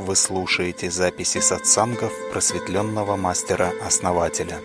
Вы 0.00 0.16
слушаете 0.16 0.90
записи 0.90 1.38
сатсангов 1.40 2.10
просветленного 2.32 3.16
мастера-основателя. 3.16 4.58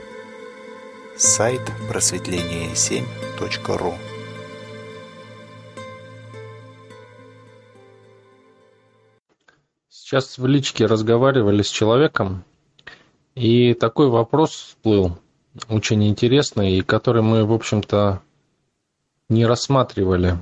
Сайт 1.18 1.60
просветление7.ру 1.92 3.96
Сейчас 9.90 10.38
в 10.38 10.48
личке 10.48 10.86
разговаривали 10.86 11.64
с 11.64 11.68
человеком, 11.68 12.46
и 13.36 13.74
такой 13.74 14.08
вопрос 14.08 14.52
всплыл, 14.52 15.18
очень 15.68 16.08
интересный, 16.08 16.78
и 16.78 16.82
который 16.82 17.24
мы, 17.24 17.44
в 17.44 17.52
общем-то, 17.52 18.22
не 19.28 19.46
рассматривали. 19.46 20.38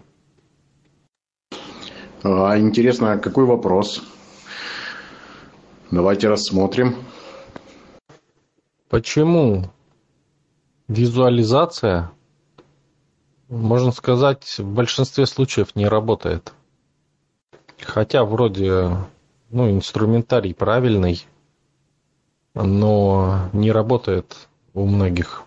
А, 2.22 2.60
интересно, 2.60 3.18
какой 3.18 3.46
вопрос? 3.46 4.04
Давайте 5.94 6.28
рассмотрим. 6.28 6.96
Почему 8.90 9.66
визуализация, 10.88 12.10
можно 13.48 13.92
сказать, 13.92 14.56
в 14.58 14.74
большинстве 14.74 15.28
случаев 15.28 15.76
не 15.76 15.88
работает? 15.88 16.52
Хотя 17.80 18.26
вроде 18.26 18.98
ну, 19.52 19.70
инструментарий 19.70 20.56
правильный, 20.56 21.28
но 22.56 23.52
не 23.54 23.72
работает 23.72 24.48
у 24.74 24.88
многих. 24.88 25.44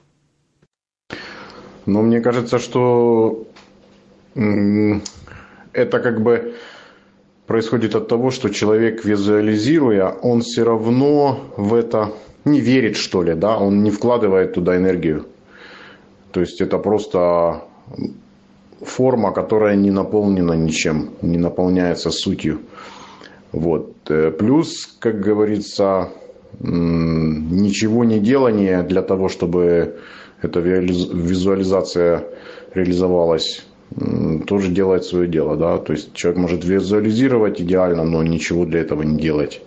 Но 1.87 2.03
мне 2.03 2.21
кажется, 2.21 2.61
что 2.61 3.49
это 4.37 5.99
как 5.99 6.23
бы 6.23 6.55
происходит 7.47 7.95
от 7.95 8.09
того, 8.09 8.31
что 8.31 8.49
человек, 8.49 9.05
визуализируя, 9.05 10.09
он 10.23 10.41
все 10.41 10.65
равно 10.65 11.41
в 11.57 11.75
это 11.75 12.13
не 12.45 12.61
верит, 12.61 12.97
что 12.97 13.23
ли, 13.23 13.35
да, 13.35 13.57
он 13.59 13.83
не 13.83 13.91
вкладывает 13.91 14.55
туда 14.55 14.77
энергию. 14.77 15.27
То 16.33 16.41
есть 16.41 16.61
это 16.61 16.79
просто 16.79 17.63
форма, 18.83 19.33
которая 19.33 19.77
не 19.77 19.91
наполнена 19.91 20.53
ничем, 20.53 21.11
не 21.23 21.39
наполняется 21.39 22.11
сутью. 22.11 22.61
Вот. 23.53 23.93
Э, 24.11 24.31
плюс, 24.31 24.97
как 24.99 25.21
говорится, 25.21 26.11
ничего 26.61 28.05
не 28.05 28.19
делание 28.19 28.83
для 28.83 29.03
того, 29.03 29.29
чтобы 29.29 29.97
эта 30.43 30.61
визуализация 30.61 32.25
реализовалась, 32.75 33.67
тоже 34.47 34.69
делает 34.69 35.05
свое 35.05 35.29
дело. 35.29 35.57
Да? 35.57 35.79
То 35.79 35.93
есть 35.93 36.13
человек 36.15 36.41
может 36.41 36.65
визуализировать 36.65 37.61
идеально, 37.61 38.05
но 38.05 38.23
ничего 38.23 38.65
для 38.65 38.81
этого 38.81 39.03
не 39.03 39.21
делать. 39.21 39.63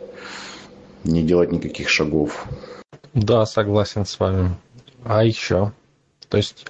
Не 1.04 1.24
делать 1.24 1.52
никаких 1.52 1.90
шагов. 1.90 2.46
Да, 3.14 3.46
согласен 3.46 4.06
с 4.06 4.20
вами. 4.20 4.52
А 5.04 5.24
еще? 5.24 5.72
То 6.28 6.38
есть 6.38 6.68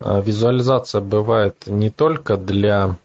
а, 0.00 0.20
визуализация 0.20 1.00
бывает 1.00 1.64
не 1.66 1.90
только 1.90 2.36
для, 2.36 2.96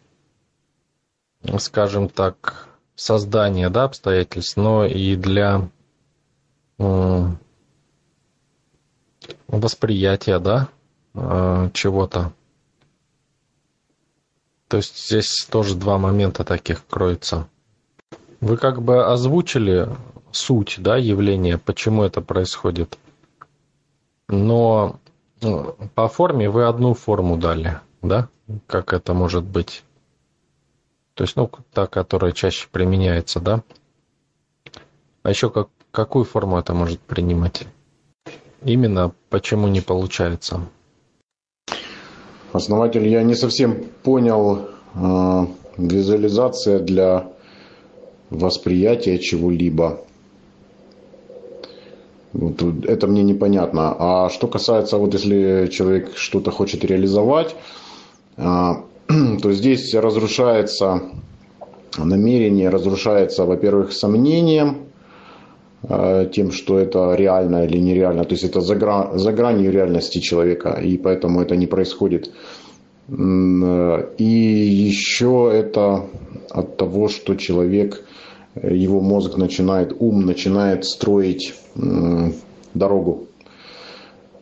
скажем 1.58 2.08
так, 2.08 2.68
создания 2.94 3.70
да, 3.70 3.84
обстоятельств, 3.84 4.56
но 4.56 4.84
и 4.84 5.16
для 5.16 5.68
восприятия, 9.48 10.38
да, 10.38 10.68
а, 11.14 11.70
чего-то. 11.72 12.32
То 14.68 14.78
есть 14.78 15.06
здесь 15.06 15.46
тоже 15.50 15.76
два 15.76 15.98
момента 15.98 16.44
таких 16.44 16.86
кроются. 16.86 17.48
Вы 18.40 18.56
как 18.56 18.82
бы 18.82 19.06
озвучили 19.06 19.88
суть, 20.32 20.76
да, 20.78 20.96
явления, 20.96 21.58
почему 21.58 22.02
это 22.02 22.20
происходит. 22.20 22.98
Но 24.28 24.98
ну, 25.40 25.76
по 25.94 26.08
форме 26.08 26.50
вы 26.50 26.64
одну 26.64 26.94
форму 26.94 27.36
дали, 27.36 27.80
да, 28.02 28.28
как 28.66 28.92
это 28.92 29.14
может 29.14 29.44
быть. 29.44 29.84
То 31.14 31.24
есть, 31.24 31.36
ну, 31.36 31.50
та, 31.72 31.86
которая 31.86 32.32
чаще 32.32 32.68
применяется, 32.70 33.40
да. 33.40 33.62
А 35.22 35.30
еще 35.30 35.48
как, 35.48 35.68
какую 35.90 36.24
форму 36.24 36.58
это 36.58 36.74
может 36.74 37.00
принимать? 37.00 37.66
Именно 38.62 39.12
почему 39.30 39.68
не 39.68 39.80
получается? 39.80 40.60
Основатель, 42.56 43.06
я 43.06 43.22
не 43.22 43.34
совсем 43.34 43.84
понял 44.02 44.60
э, 44.94 45.46
визуализация 45.76 46.78
для 46.78 47.28
восприятия 48.30 49.18
чего-либо. 49.18 50.00
Вот, 52.32 52.62
это 52.86 53.06
мне 53.06 53.22
непонятно. 53.22 53.94
А 53.98 54.30
что 54.30 54.48
касается, 54.48 54.96
вот 54.96 55.12
если 55.12 55.68
человек 55.70 56.16
что-то 56.16 56.50
хочет 56.50 56.82
реализовать, 56.84 57.54
э, 58.38 58.42
то 59.42 59.52
здесь 59.52 59.94
разрушается 59.94 61.02
намерение, 61.98 62.70
разрушается, 62.70 63.44
во-первых, 63.44 63.92
сомнением, 63.92 64.85
тем, 65.88 66.50
что 66.50 66.78
это 66.78 67.14
реально 67.14 67.64
или 67.64 67.78
нереально. 67.78 68.24
То 68.24 68.32
есть 68.32 68.44
это 68.44 68.60
за, 68.60 68.74
грань, 68.74 69.18
за 69.18 69.32
гранью 69.32 69.70
реальности 69.70 70.18
человека, 70.18 70.80
и 70.82 70.96
поэтому 70.96 71.40
это 71.40 71.56
не 71.56 71.66
происходит. 71.66 72.32
Э, 73.08 74.08
и 74.18 74.24
еще 74.24 75.50
это 75.52 76.06
от 76.50 76.76
того, 76.76 77.08
что 77.08 77.36
человек, 77.36 78.04
э, 78.54 78.74
его 78.74 79.00
мозг 79.00 79.36
начинает, 79.36 79.94
ум 79.98 80.26
начинает 80.26 80.84
строить 80.84 81.54
дорогу, 82.74 83.26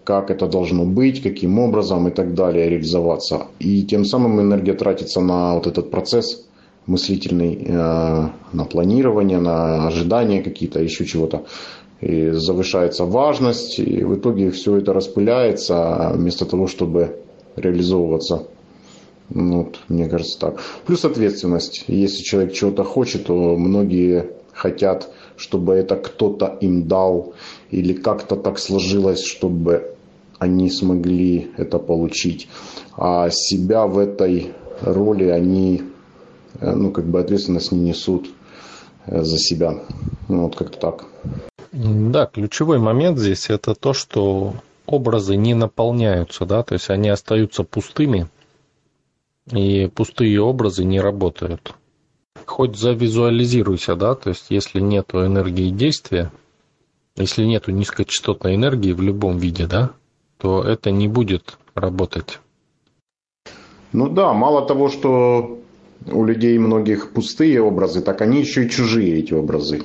как 0.04 0.30
это 0.30 0.46
должно 0.46 0.84
быть, 0.84 1.22
каким 1.22 1.58
образом 1.58 2.08
и 2.08 2.10
так 2.10 2.34
далее 2.34 2.70
реализоваться. 2.70 3.46
И 3.58 3.82
тем 3.82 4.04
самым 4.04 4.40
энергия 4.40 4.74
тратится 4.74 5.20
на 5.20 5.54
вот 5.54 5.66
этот 5.66 5.90
процесс– 5.90 6.43
мыслительный 6.86 7.64
э, 7.66 8.28
на 8.52 8.64
планирование, 8.64 9.38
на 9.38 9.86
ожидания 9.86 10.42
какие-то, 10.42 10.80
еще 10.80 11.04
чего-то. 11.04 11.44
И 12.00 12.30
завышается 12.30 13.04
важность, 13.04 13.78
и 13.78 14.04
в 14.04 14.16
итоге 14.16 14.50
все 14.50 14.76
это 14.76 14.92
распыляется 14.92 16.12
вместо 16.14 16.44
того, 16.44 16.66
чтобы 16.66 17.20
реализовываться. 17.56 18.46
Ну, 19.30 19.64
вот, 19.64 19.78
мне 19.88 20.08
кажется 20.08 20.38
так. 20.38 20.60
Плюс 20.86 21.04
ответственность. 21.04 21.84
Если 21.88 22.22
человек 22.22 22.52
чего-то 22.52 22.84
хочет, 22.84 23.26
то 23.26 23.56
многие 23.56 24.30
хотят, 24.52 25.10
чтобы 25.36 25.74
это 25.74 25.96
кто-то 25.96 26.58
им 26.60 26.86
дал, 26.86 27.32
или 27.70 27.94
как-то 27.94 28.36
так 28.36 28.58
сложилось, 28.58 29.24
чтобы 29.24 29.94
они 30.38 30.68
смогли 30.68 31.50
это 31.56 31.78
получить. 31.78 32.48
А 32.96 33.30
себя 33.30 33.86
в 33.86 33.98
этой 33.98 34.52
роли 34.82 35.24
они 35.24 35.82
ну, 36.60 36.90
как 36.90 37.04
бы 37.06 37.20
ответственность 37.20 37.72
не 37.72 37.80
несут 37.80 38.28
э, 39.06 39.22
за 39.22 39.38
себя. 39.38 39.74
Ну, 40.28 40.44
вот 40.44 40.56
как-то 40.56 40.78
так. 40.78 41.04
Да, 41.72 42.26
ключевой 42.26 42.78
момент 42.78 43.18
здесь 43.18 43.50
это 43.50 43.74
то, 43.74 43.92
что 43.92 44.54
образы 44.86 45.36
не 45.36 45.54
наполняются, 45.54 46.46
да, 46.46 46.62
то 46.62 46.74
есть 46.74 46.90
они 46.90 47.08
остаются 47.08 47.64
пустыми, 47.64 48.28
и 49.50 49.88
пустые 49.88 50.40
образы 50.40 50.84
не 50.84 51.00
работают. 51.00 51.74
Хоть 52.46 52.76
завизуализируйся, 52.76 53.96
да, 53.96 54.14
то 54.14 54.30
есть 54.30 54.46
если 54.50 54.80
нет 54.80 55.14
энергии 55.14 55.70
действия, 55.70 56.30
если 57.16 57.44
нету 57.44 57.70
низкочастотной 57.72 58.54
энергии 58.54 58.92
в 58.92 59.00
любом 59.00 59.38
виде, 59.38 59.66
да, 59.66 59.90
то 60.38 60.62
это 60.62 60.90
не 60.90 61.08
будет 61.08 61.58
работать. 61.74 62.40
Ну 63.92 64.08
да, 64.08 64.32
мало 64.32 64.66
того, 64.66 64.88
что 64.88 65.58
у 66.10 66.24
людей 66.24 66.58
многих 66.58 67.10
пустые 67.10 67.62
образы, 67.62 68.00
так 68.00 68.20
они 68.20 68.40
еще 68.40 68.64
и 68.64 68.70
чужие 68.70 69.18
эти 69.18 69.34
образы, 69.34 69.82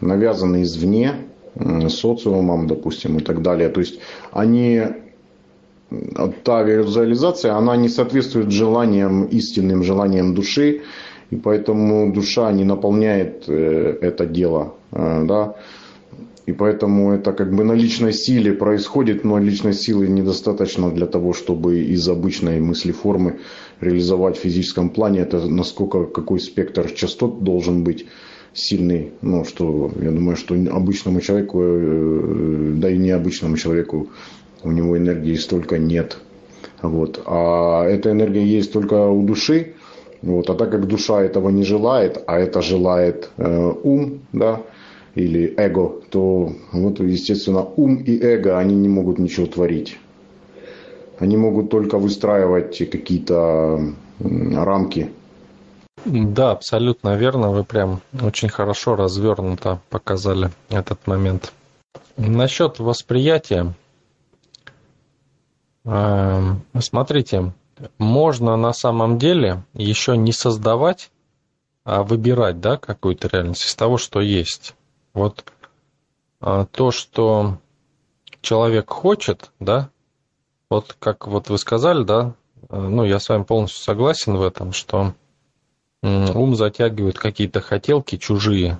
навязаны 0.00 0.62
извне, 0.62 1.12
социумом, 1.88 2.66
допустим, 2.66 3.18
и 3.18 3.20
так 3.20 3.42
далее. 3.42 3.68
То 3.68 3.80
есть 3.80 4.00
они, 4.32 4.82
та 6.42 6.62
визуализация, 6.62 7.54
она 7.54 7.76
не 7.76 7.88
соответствует 7.88 8.50
желаниям, 8.50 9.24
истинным 9.24 9.82
желаниям 9.82 10.34
души, 10.34 10.82
и 11.30 11.36
поэтому 11.36 12.12
душа 12.12 12.52
не 12.52 12.64
наполняет 12.64 13.44
э, 13.48 13.98
это 14.00 14.26
дело, 14.26 14.74
э, 14.92 15.24
да, 15.26 15.56
и 16.46 16.52
поэтому 16.52 17.12
это 17.12 17.32
как 17.32 17.52
бы 17.52 17.64
на 17.64 17.72
личной 17.72 18.12
силе 18.12 18.52
происходит, 18.52 19.24
но 19.24 19.38
личной 19.38 19.74
силы 19.74 20.06
недостаточно 20.06 20.90
для 20.92 21.06
того, 21.06 21.32
чтобы 21.32 21.80
из 21.80 22.08
обычной 22.08 22.60
мысли 22.60 22.92
формы 22.92 23.40
реализовать 23.80 24.38
в 24.38 24.40
физическом 24.40 24.90
плане. 24.90 25.20
Это 25.20 25.44
насколько, 25.48 26.04
какой 26.04 26.38
спектр 26.38 26.88
частот 26.92 27.42
должен 27.42 27.82
быть 27.82 28.06
сильный. 28.54 29.10
Ну, 29.22 29.44
что 29.44 29.90
я 30.00 30.12
думаю, 30.12 30.36
что 30.36 30.54
обычному 30.54 31.20
человеку, 31.20 31.60
э, 31.62 32.72
да 32.76 32.90
и 32.90 32.96
необычному 32.96 33.56
человеку, 33.56 34.08
у 34.62 34.70
него 34.70 34.96
энергии 34.96 35.34
столько 35.34 35.78
нет. 35.78 36.16
Вот. 36.80 37.22
А 37.26 37.84
эта 37.84 38.12
энергия 38.12 38.44
есть 38.44 38.72
только 38.72 39.08
у 39.08 39.26
души, 39.26 39.74
Вот, 40.22 40.48
а 40.50 40.54
так 40.54 40.70
как 40.70 40.86
душа 40.86 41.22
этого 41.22 41.50
не 41.50 41.64
желает, 41.64 42.22
а 42.26 42.38
это 42.38 42.62
желает 42.62 43.30
э, 43.36 43.72
ум, 43.82 44.20
да, 44.32 44.62
или 45.16 45.54
эго, 45.56 45.88
то 46.10 46.52
вот, 46.72 47.00
естественно, 47.00 47.62
ум 47.62 47.96
и 47.96 48.20
эго, 48.22 48.58
они 48.58 48.74
не 48.76 48.88
могут 48.88 49.18
ничего 49.18 49.46
творить. 49.46 49.98
Они 51.18 51.36
могут 51.38 51.70
только 51.70 51.98
выстраивать 51.98 52.78
какие-то 52.90 53.80
рамки. 54.20 55.10
Да, 56.04 56.52
абсолютно 56.52 57.16
верно. 57.16 57.50
Вы 57.50 57.64
прям 57.64 58.02
очень 58.20 58.50
хорошо 58.50 58.94
развернуто 58.94 59.80
показали 59.88 60.50
этот 60.68 61.06
момент. 61.06 61.52
Насчет 62.18 62.78
восприятия. 62.78 63.74
Эм, 65.84 66.62
смотрите, 66.78 67.52
можно 67.96 68.56
на 68.56 68.74
самом 68.74 69.18
деле 69.18 69.62
еще 69.72 70.16
не 70.16 70.32
создавать, 70.32 71.10
а 71.84 72.02
выбирать 72.02 72.60
да, 72.60 72.76
какую-то 72.76 73.28
реальность 73.28 73.64
из 73.64 73.74
того, 73.74 73.96
что 73.96 74.20
есть. 74.20 74.74
Вот 75.16 75.50
а, 76.40 76.66
то, 76.66 76.90
что 76.90 77.56
человек 78.42 78.90
хочет, 78.90 79.50
да, 79.60 79.88
вот 80.68 80.94
как 80.98 81.26
вот 81.26 81.48
вы 81.48 81.56
сказали, 81.56 82.04
да, 82.04 82.34
э, 82.68 82.78
ну, 82.78 83.02
я 83.02 83.18
с 83.18 83.30
вами 83.30 83.44
полностью 83.44 83.82
согласен 83.82 84.36
в 84.36 84.42
этом, 84.42 84.74
что 84.74 85.14
ум 86.02 86.54
затягивает 86.54 87.18
какие-то 87.18 87.62
хотелки 87.62 88.18
чужие. 88.18 88.78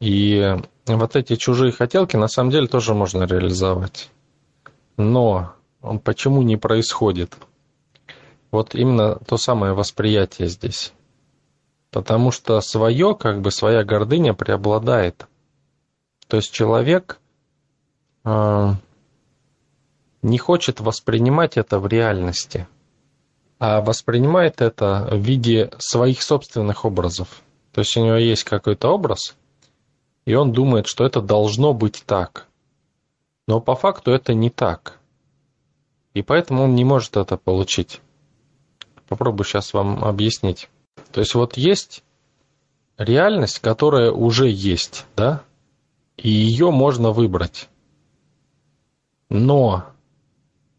И 0.00 0.56
вот 0.86 1.14
эти 1.14 1.36
чужие 1.36 1.70
хотелки 1.70 2.16
на 2.16 2.26
самом 2.26 2.50
деле 2.50 2.66
тоже 2.66 2.94
можно 2.94 3.22
реализовать. 3.22 4.10
Но 4.96 5.54
почему 6.02 6.42
не 6.42 6.56
происходит? 6.56 7.36
Вот 8.50 8.74
именно 8.74 9.20
то 9.24 9.36
самое 9.36 9.72
восприятие 9.72 10.48
здесь. 10.48 10.92
Потому 11.94 12.32
что 12.32 12.60
свое, 12.60 13.14
как 13.14 13.40
бы 13.40 13.52
своя 13.52 13.84
гордыня 13.84 14.34
преобладает. 14.34 15.28
То 16.26 16.38
есть 16.38 16.52
человек 16.52 17.20
э, 18.24 18.70
не 20.22 20.38
хочет 20.38 20.80
воспринимать 20.80 21.56
это 21.56 21.78
в 21.78 21.86
реальности, 21.86 22.66
а 23.60 23.80
воспринимает 23.80 24.60
это 24.60 25.06
в 25.08 25.18
виде 25.18 25.70
своих 25.78 26.20
собственных 26.22 26.84
образов. 26.84 27.42
То 27.70 27.82
есть 27.82 27.96
у 27.96 28.04
него 28.04 28.16
есть 28.16 28.42
какой-то 28.42 28.88
образ, 28.88 29.36
и 30.24 30.34
он 30.34 30.50
думает, 30.50 30.88
что 30.88 31.04
это 31.04 31.22
должно 31.22 31.74
быть 31.74 32.02
так. 32.04 32.48
Но 33.46 33.60
по 33.60 33.76
факту 33.76 34.10
это 34.10 34.34
не 34.34 34.50
так. 34.50 34.98
И 36.12 36.22
поэтому 36.22 36.64
он 36.64 36.74
не 36.74 36.84
может 36.84 37.16
это 37.16 37.36
получить. 37.36 38.00
Попробую 39.06 39.44
сейчас 39.44 39.72
вам 39.72 40.02
объяснить. 40.02 40.68
То 41.14 41.20
есть 41.20 41.36
вот 41.36 41.56
есть 41.56 42.02
реальность, 42.98 43.60
которая 43.60 44.10
уже 44.10 44.50
есть, 44.50 45.06
да, 45.14 45.44
и 46.16 46.28
ее 46.28 46.72
можно 46.72 47.12
выбрать. 47.12 47.68
Но 49.28 49.86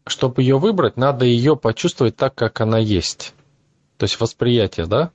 чтобы 0.04 0.42
ее 0.42 0.58
выбрать, 0.58 0.98
надо 0.98 1.24
ее 1.24 1.56
почувствовать 1.56 2.16
так, 2.16 2.34
как 2.34 2.60
она 2.60 2.78
есть. 2.78 3.32
То 3.96 4.04
есть 4.04 4.20
восприятие, 4.20 4.84
да? 4.84 5.10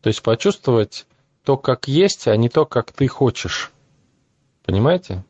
То 0.00 0.08
есть 0.08 0.20
почувствовать 0.22 1.06
то, 1.44 1.56
как 1.56 1.86
есть, 1.86 2.26
а 2.26 2.36
не 2.36 2.48
то, 2.48 2.66
как 2.66 2.90
ты 2.90 3.06
хочешь. 3.06 3.70
Понимаете? 4.64 5.24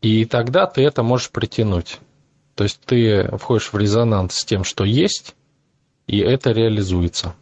И 0.00 0.26
тогда 0.26 0.66
ты 0.66 0.84
это 0.84 1.02
можешь 1.02 1.32
притянуть. 1.32 1.98
То 2.54 2.62
есть 2.62 2.80
ты 2.82 3.36
входишь 3.36 3.72
в 3.72 3.76
резонанс 3.76 4.36
с 4.36 4.44
тем, 4.44 4.62
что 4.62 4.84
есть, 4.84 5.34
и 6.06 6.18
это 6.18 6.52
реализуется. 6.52 7.34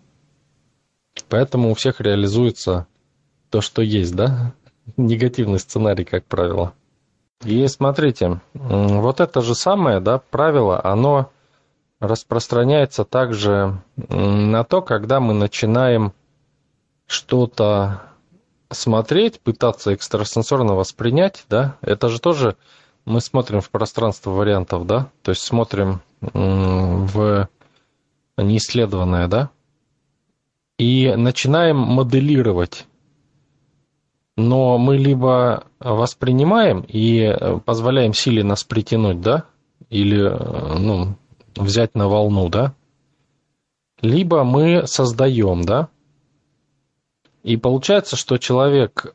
Поэтому 1.29 1.71
у 1.71 1.75
всех 1.75 2.01
реализуется 2.01 2.87
то, 3.51 3.61
что 3.61 3.83
есть, 3.83 4.15
да? 4.15 4.53
Негативный 4.97 5.59
сценарий, 5.59 6.05
как 6.05 6.25
правило. 6.25 6.73
И 7.45 7.67
смотрите, 7.69 8.41
вот 8.55 9.21
это 9.21 9.43
же 9.43 9.55
самое, 9.55 10.01
да, 10.01 10.19
правило, 10.19 10.81
оно 10.83 11.31
распространяется 12.01 13.05
также 13.05 13.81
на 13.97 14.65
то, 14.65 14.83
когда 14.83 15.21
мы 15.21 15.35
начинаем 15.35 16.13
что-то 17.07 18.03
смотреть, 18.71 19.41
пытаться 19.41 19.95
экстрасенсорно 19.95 20.75
воспринять, 20.75 21.45
да, 21.49 21.77
это 21.81 22.09
же 22.09 22.21
тоже 22.21 22.57
мы 23.05 23.21
смотрим 23.21 23.61
в 23.61 23.71
пространство 23.71 24.31
вариантов, 24.31 24.87
да, 24.87 25.09
то 25.23 25.31
есть 25.31 25.43
смотрим 25.43 26.01
в 26.21 27.49
неисследованное, 28.37 29.29
да, 29.29 29.51
и 30.79 31.15
начинаем 31.17 31.77
моделировать. 31.77 32.87
Но 34.37 34.79
мы 34.79 34.97
либо 34.97 35.65
воспринимаем 35.79 36.85
и 36.89 37.33
позволяем 37.65 38.13
силе 38.13 38.43
нас 38.43 38.65
притянуть, 38.65 39.21
да, 39.21 39.45
или 39.91 40.19
ну, 40.19 41.15
взять 41.55 41.95
на 41.95 42.09
волну, 42.09 42.49
да, 42.49 42.75
либо 44.01 44.43
мы 44.43 44.87
создаем, 44.87 45.63
да. 45.63 45.89
И 47.45 47.57
получается, 47.57 48.17
что 48.17 48.39
человек 48.39 49.15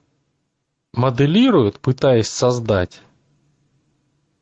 моделирует, 0.93 1.79
пытаясь 1.79 2.29
создать, 2.29 3.01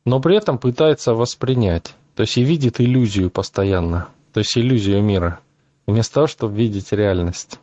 но 0.06 0.20
при 0.20 0.38
этом 0.38 0.60
пытается 0.60 1.16
воспринять. 1.16 1.96
То 2.16 2.22
есть 2.22 2.38
и 2.38 2.44
видит 2.44 2.80
иллюзию 2.80 3.32
постоянно, 3.32 4.10
то 4.34 4.40
есть 4.40 4.58
иллюзию 4.58 5.02
мира 5.02 5.40
вместо 5.88 6.16
того, 6.16 6.28
чтобы 6.28 6.56
видеть 6.56 6.92
реальность. 6.92 7.60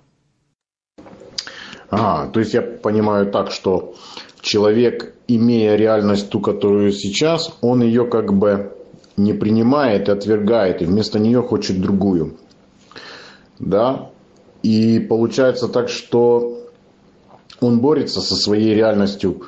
А, 1.91 2.27
то 2.29 2.41
есть 2.41 2.55
я 2.55 2.63
понимаю 2.63 3.31
так, 3.31 3.51
что 3.51 3.95
человек, 4.41 5.15
имея 5.29 5.77
реальность 5.77 6.31
ту, 6.31 6.41
которую 6.41 6.93
сейчас, 6.93 7.57
он 7.61 7.83
ее 7.83 8.07
как 8.07 8.33
бы 8.33 8.73
не 9.17 9.33
принимает 9.33 10.09
и 10.09 10.13
отвергает, 10.13 10.83
и 10.83 10.87
вместо 10.87 11.19
нее 11.19 11.43
хочет 11.43 11.81
другую. 11.81 12.37
Да? 13.59 14.11
И 14.63 14.99
получается 14.99 15.69
так, 15.69 15.89
что 15.89 16.59
он 17.61 17.81
борется 17.81 18.21
со 18.21 18.35
своей 18.35 18.75
реальностью, 18.75 19.43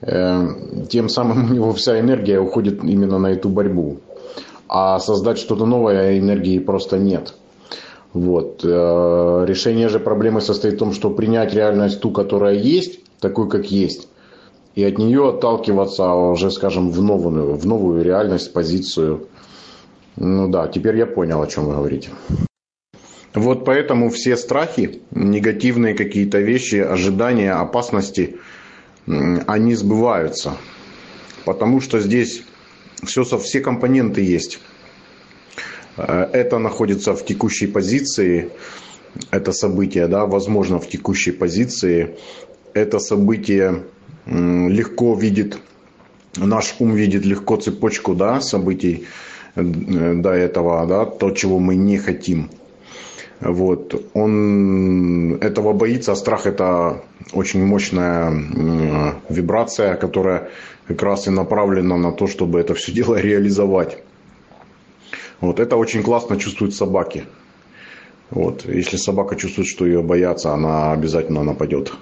э, 0.00 0.48
тем 0.88 1.08
самым 1.08 1.50
у 1.50 1.54
него 1.54 1.72
вся 1.72 2.00
энергия 2.00 2.40
уходит 2.40 2.82
именно 2.82 3.18
на 3.18 3.32
эту 3.32 3.48
борьбу. 3.48 4.00
А 4.68 4.98
создать 4.98 5.38
что-то 5.38 5.66
новое 5.66 6.18
энергии 6.18 6.58
просто 6.58 6.98
нет. 6.98 7.34
Вот. 8.12 8.60
Э, 8.64 9.44
решение 9.46 9.88
же 9.88 9.98
проблемы 9.98 10.40
состоит 10.40 10.74
в 10.74 10.78
том, 10.78 10.92
что 10.92 11.10
принять 11.10 11.54
реальность 11.54 12.00
ту, 12.00 12.10
которая 12.10 12.54
есть, 12.54 13.00
такую, 13.20 13.48
как 13.48 13.70
есть, 13.70 14.08
и 14.74 14.84
от 14.84 14.98
нее 14.98 15.28
отталкиваться 15.28 16.12
уже, 16.12 16.50
скажем, 16.50 16.90
в 16.90 17.02
новую, 17.02 17.54
в 17.54 17.66
новую 17.66 18.02
реальность, 18.02 18.52
позицию. 18.52 19.28
Ну 20.16 20.48
да, 20.48 20.68
теперь 20.68 20.96
я 20.96 21.06
понял, 21.06 21.42
о 21.42 21.46
чем 21.46 21.66
вы 21.66 21.74
говорите. 21.74 22.10
Вот 23.34 23.64
поэтому 23.64 24.10
все 24.10 24.36
страхи, 24.36 25.00
негативные 25.10 25.94
какие-то 25.94 26.38
вещи, 26.38 26.76
ожидания, 26.76 27.52
опасности, 27.52 28.36
они 29.06 29.74
сбываются. 29.74 30.52
Потому 31.46 31.80
что 31.80 31.98
здесь 31.98 32.44
все, 33.04 33.24
все 33.24 33.60
компоненты 33.60 34.20
есть. 34.20 34.60
Э, 35.96 36.28
это 36.32 36.58
находится 36.58 37.14
в 37.14 37.24
текущей 37.24 37.66
позиции, 37.66 38.50
это 39.30 39.52
событие, 39.52 40.06
да, 40.06 40.26
возможно, 40.26 40.78
в 40.78 40.88
текущей 40.88 41.32
позиции. 41.32 42.16
Это 42.74 42.98
событие 42.98 43.82
легко 44.26 45.14
видит, 45.14 45.58
наш 46.36 46.76
ум 46.78 46.94
видит 46.94 47.26
легко 47.26 47.56
цепочку 47.56 48.14
да, 48.14 48.40
событий 48.40 49.06
э, 49.56 49.62
до 49.62 50.30
этого, 50.30 50.86
да, 50.86 51.04
то, 51.04 51.30
чего 51.30 51.58
мы 51.58 51.76
не 51.76 51.98
хотим. 51.98 52.50
Вот. 53.40 54.10
Он 54.14 55.34
этого 55.34 55.72
боится, 55.72 56.12
а 56.12 56.16
страх 56.16 56.46
это 56.46 57.02
очень 57.32 57.66
мощная 57.66 58.32
вибрация, 59.28 59.96
которая 59.96 60.48
как 60.86 61.02
раз 61.02 61.26
и 61.26 61.30
направлена 61.30 61.96
на 61.96 62.12
то, 62.12 62.28
чтобы 62.28 62.60
это 62.60 62.74
все 62.74 62.92
дело 62.92 63.16
реализовать. 63.20 63.98
Вот 65.42 65.58
это 65.58 65.76
очень 65.76 66.04
классно 66.04 66.38
чувствуют 66.38 66.72
собаки. 66.72 67.24
Вот. 68.30 68.64
Если 68.64 68.96
собака 68.96 69.34
чувствует, 69.34 69.66
что 69.68 69.84
ее 69.84 70.00
боятся, 70.00 70.54
она 70.54 70.92
обязательно 70.92 71.42
нападет. 71.42 71.92